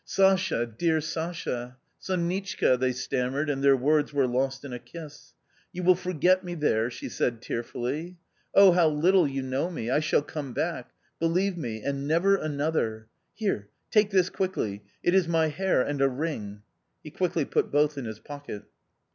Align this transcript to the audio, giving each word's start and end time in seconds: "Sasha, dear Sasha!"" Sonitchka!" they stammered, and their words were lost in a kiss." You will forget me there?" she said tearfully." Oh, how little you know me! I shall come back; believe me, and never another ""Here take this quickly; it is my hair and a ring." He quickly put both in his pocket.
"Sasha, 0.03 0.65
dear 0.65 0.99
Sasha!"" 0.99 1.77
Sonitchka!" 2.07 2.75
they 2.81 2.91
stammered, 2.91 3.51
and 3.51 3.63
their 3.63 3.77
words 3.77 4.11
were 4.11 4.25
lost 4.25 4.65
in 4.65 4.73
a 4.73 4.79
kiss." 4.79 5.35
You 5.73 5.83
will 5.83 5.93
forget 5.93 6.43
me 6.43 6.55
there?" 6.55 6.89
she 6.89 7.07
said 7.07 7.39
tearfully." 7.39 8.17
Oh, 8.55 8.71
how 8.71 8.87
little 8.87 9.27
you 9.27 9.43
know 9.43 9.69
me! 9.69 9.91
I 9.91 9.99
shall 9.99 10.23
come 10.23 10.53
back; 10.53 10.89
believe 11.19 11.55
me, 11.55 11.83
and 11.83 12.07
never 12.07 12.35
another 12.35 13.09
""Here 13.35 13.69
take 13.91 14.09
this 14.09 14.31
quickly; 14.31 14.81
it 15.03 15.13
is 15.13 15.27
my 15.27 15.49
hair 15.49 15.83
and 15.83 16.01
a 16.01 16.09
ring." 16.09 16.63
He 17.03 17.11
quickly 17.11 17.45
put 17.45 17.69
both 17.71 17.95
in 17.95 18.05
his 18.05 18.17
pocket. 18.17 18.63